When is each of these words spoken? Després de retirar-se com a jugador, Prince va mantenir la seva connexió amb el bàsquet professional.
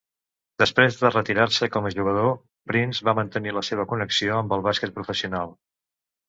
Després 0.61 0.95
de 1.01 1.11
retirar-se 1.15 1.69
com 1.75 1.87
a 1.89 1.91
jugador, 1.95 2.31
Prince 2.71 3.07
va 3.11 3.15
mantenir 3.19 3.53
la 3.59 3.63
seva 3.69 3.87
connexió 3.93 4.41
amb 4.41 4.57
el 4.59 4.65
bàsquet 4.71 4.97
professional. 4.99 5.55